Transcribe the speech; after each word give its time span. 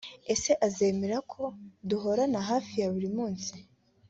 Ese 0.33 0.51
azemera 0.67 1.17
ko 1.31 1.41
duhorana 1.89 2.39
hafi 2.49 2.73
ya 2.81 2.87
buri 2.93 3.09
munsi 3.17 3.53